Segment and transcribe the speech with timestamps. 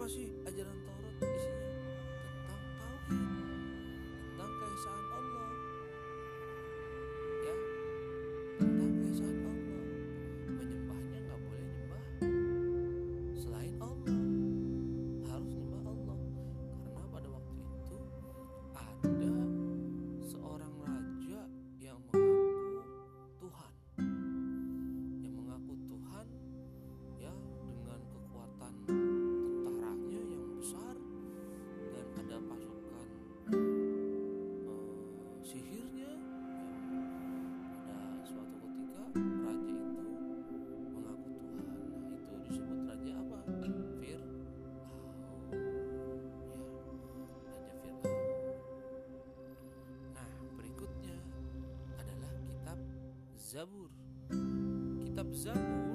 [0.00, 0.59] Apa sih ajaran
[53.50, 53.90] Zabur.
[55.02, 55.89] Kitab Zabur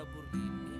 [0.00, 0.79] Lamborghini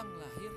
[0.00, 0.52] yang lahir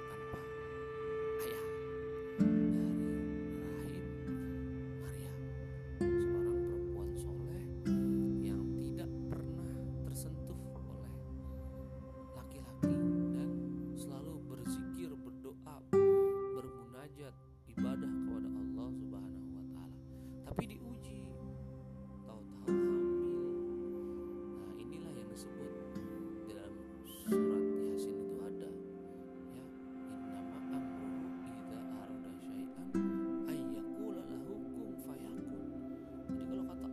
[36.44, 36.93] jadi kalau kata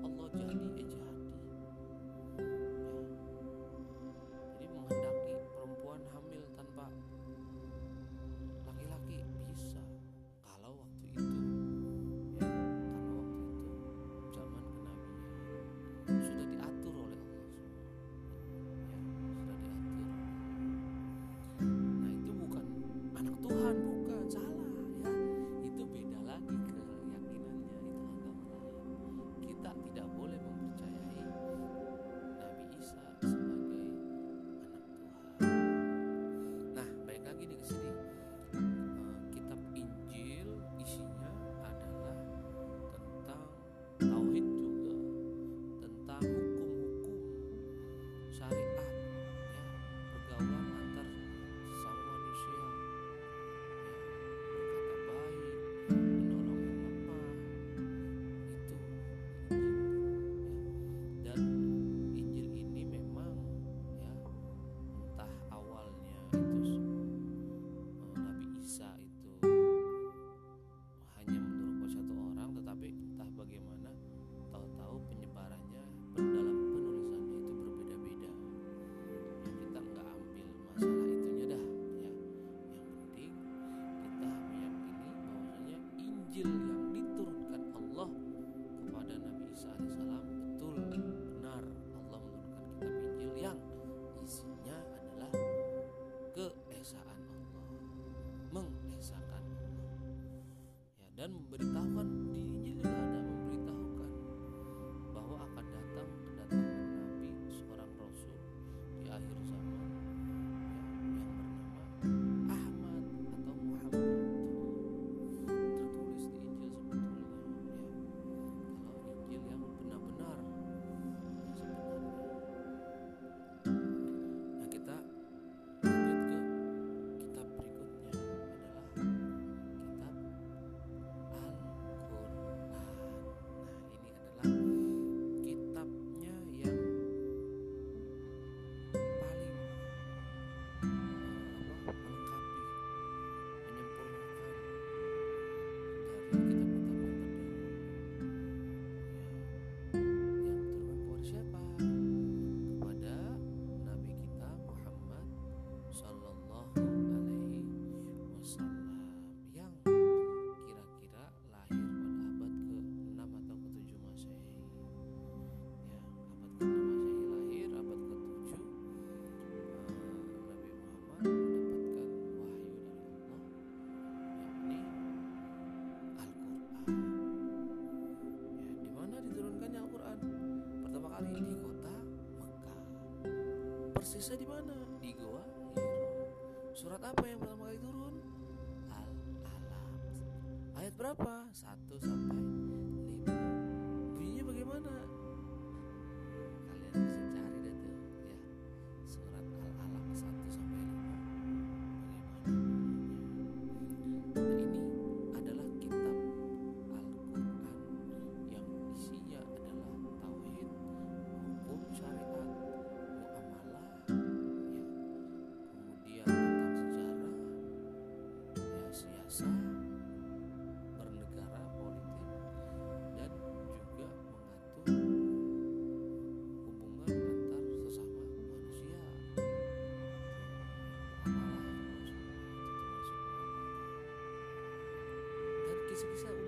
[236.00, 236.39] 是不是？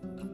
[0.00, 0.29] Christmas.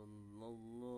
[0.00, 0.89] صلى الله